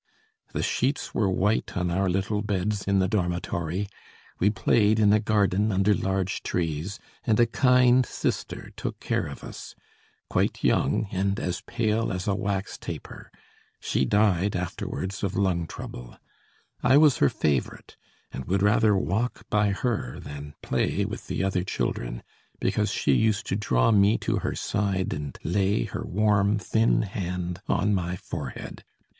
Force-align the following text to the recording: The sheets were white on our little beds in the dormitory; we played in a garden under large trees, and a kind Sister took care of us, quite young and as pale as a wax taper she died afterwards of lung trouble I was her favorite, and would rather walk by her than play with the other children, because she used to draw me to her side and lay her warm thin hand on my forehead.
The 0.53 0.63
sheets 0.63 1.13
were 1.13 1.29
white 1.29 1.77
on 1.77 1.91
our 1.91 2.09
little 2.09 2.41
beds 2.41 2.85
in 2.87 2.97
the 2.97 3.07
dormitory; 3.07 3.87
we 4.39 4.49
played 4.49 4.97
in 4.99 5.13
a 5.13 5.19
garden 5.19 5.71
under 5.71 5.93
large 5.93 6.41
trees, 6.41 6.97
and 7.23 7.39
a 7.39 7.45
kind 7.45 8.03
Sister 8.03 8.71
took 8.75 8.99
care 8.99 9.27
of 9.27 9.43
us, 9.43 9.75
quite 10.27 10.63
young 10.63 11.07
and 11.11 11.39
as 11.39 11.61
pale 11.61 12.11
as 12.11 12.27
a 12.27 12.33
wax 12.33 12.79
taper 12.79 13.31
she 13.79 14.03
died 14.03 14.55
afterwards 14.55 15.21
of 15.21 15.35
lung 15.35 15.67
trouble 15.67 16.17
I 16.81 16.97
was 16.97 17.17
her 17.17 17.29
favorite, 17.29 17.95
and 18.31 18.45
would 18.45 18.63
rather 18.63 18.97
walk 18.97 19.47
by 19.51 19.69
her 19.69 20.19
than 20.19 20.55
play 20.63 21.05
with 21.05 21.27
the 21.27 21.43
other 21.43 21.63
children, 21.63 22.23
because 22.59 22.89
she 22.91 23.13
used 23.13 23.45
to 23.49 23.55
draw 23.55 23.91
me 23.91 24.17
to 24.17 24.37
her 24.37 24.55
side 24.55 25.13
and 25.13 25.37
lay 25.43 25.83
her 25.83 26.01
warm 26.03 26.57
thin 26.57 27.03
hand 27.03 27.61
on 27.67 27.93
my 27.93 28.15
forehead. 28.15 28.83